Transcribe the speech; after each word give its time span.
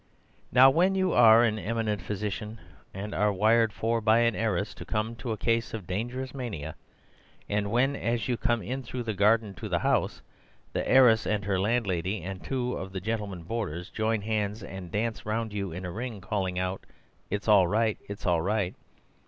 Now, 0.51 0.71
when 0.71 0.95
you 0.95 1.13
are 1.13 1.43
an 1.43 1.59
eminent 1.59 2.01
physician 2.01 2.59
and 2.91 3.13
are 3.13 3.31
wired 3.31 3.71
for 3.71 4.01
by 4.01 4.17
an 4.21 4.35
heiress 4.35 4.73
to 4.73 4.83
come 4.83 5.15
to 5.17 5.31
a 5.31 5.37
case 5.37 5.75
of 5.75 5.85
dangerous 5.85 6.33
mania, 6.33 6.73
and 7.47 7.69
when, 7.69 7.95
as 7.95 8.27
you 8.27 8.35
come 8.35 8.63
in 8.63 8.81
through 8.81 9.03
the 9.03 9.13
garden 9.13 9.53
to 9.53 9.69
the 9.69 9.77
house, 9.77 10.23
the 10.73 10.89
heiress 10.89 11.27
and 11.27 11.45
her 11.45 11.59
landlady 11.59 12.23
and 12.23 12.43
two 12.43 12.73
of 12.75 12.93
the 12.93 12.99
gentlemen 12.99 13.43
boarders 13.43 13.91
join 13.91 14.21
hands 14.23 14.63
and 14.63 14.89
dance 14.89 15.23
round 15.23 15.53
you 15.53 15.71
in 15.71 15.85
a 15.85 15.91
ring, 15.91 16.19
calling 16.19 16.57
out, 16.57 16.83
"It's 17.29 17.47
all 17.47 17.67
right! 17.67 17.99
it's 18.09 18.25
all 18.25 18.41
right!" 18.41 18.73